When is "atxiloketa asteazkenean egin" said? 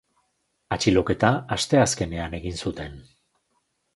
0.77-2.57